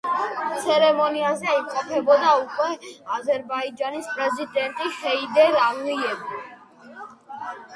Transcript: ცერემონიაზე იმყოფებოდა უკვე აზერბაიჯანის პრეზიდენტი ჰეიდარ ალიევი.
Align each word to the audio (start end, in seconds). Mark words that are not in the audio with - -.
ცერემონიაზე 0.61 1.51
იმყოფებოდა 1.57 2.31
უკვე 2.45 2.69
აზერბაიჯანის 3.17 4.09
პრეზიდენტი 4.15 4.89
ჰეიდარ 5.03 5.59
ალიევი. 5.67 6.41